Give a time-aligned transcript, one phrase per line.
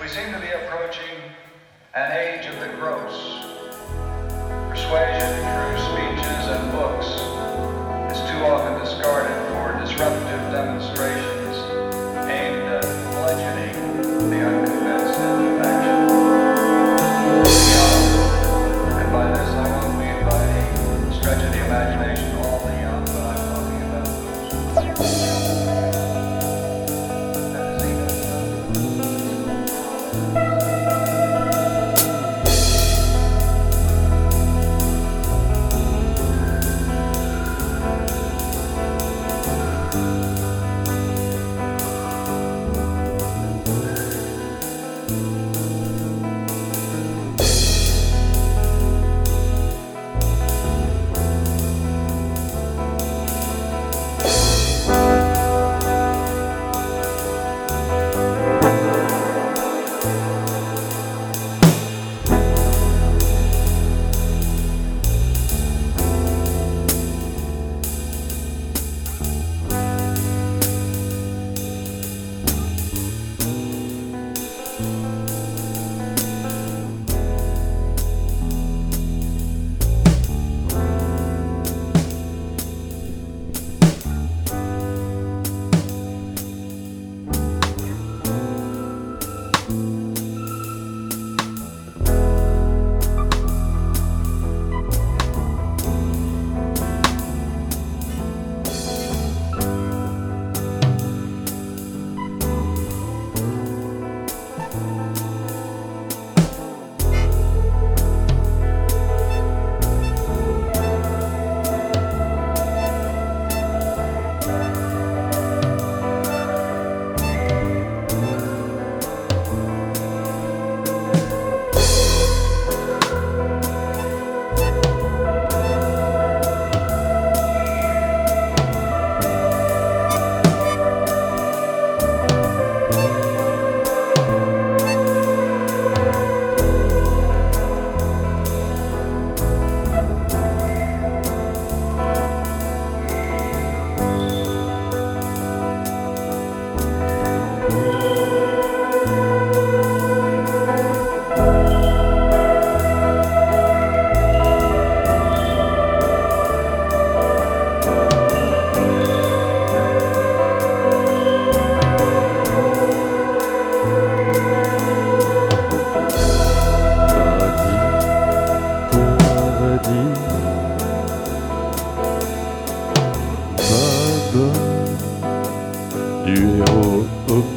[0.00, 1.16] We seem to be approaching
[1.94, 3.44] an age of the gross.
[4.70, 7.06] Persuasion through speeches and books
[8.14, 11.17] is too often discarded for disruptive demonstrations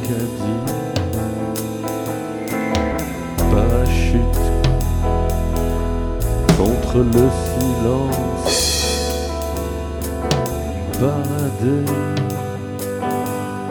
[0.02, 0.64] caddie,
[3.50, 4.42] parachute
[6.56, 8.56] contre le silence,
[11.00, 11.86] barader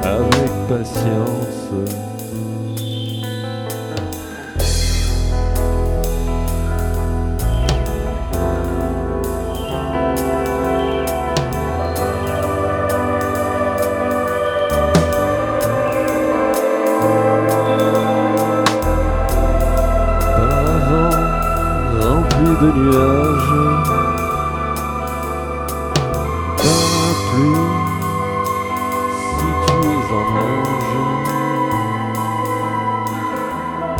[0.04, 2.11] avec patience.
[22.42, 23.54] De nuages,
[26.58, 27.70] parapluie
[29.28, 30.98] si tu es en nage,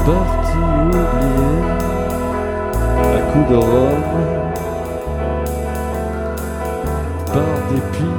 [0.06, 1.54] parti oublié
[3.04, 4.10] à coup de rhum,
[7.28, 8.18] par dépit,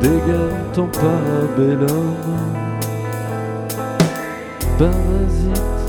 [0.00, 2.16] dégaine ton parabellum,
[4.78, 5.87] parasite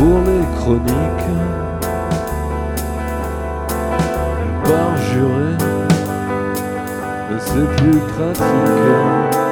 [0.00, 1.30] pour les chroniques.
[4.64, 5.52] Par juré
[7.38, 9.49] c'est plus pratique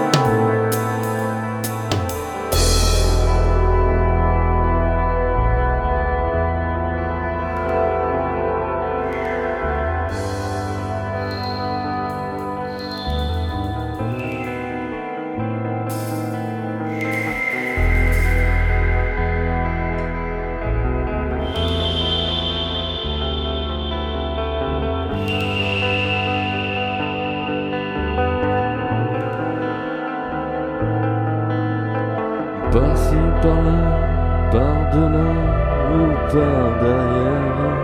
[32.73, 33.81] par-ci par-là
[34.53, 35.31] par-delà
[35.94, 37.79] ou par derrière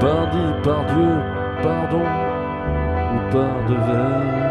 [0.00, 1.12] par dit par Dieu
[1.62, 2.06] pardon
[3.14, 4.49] ou par devers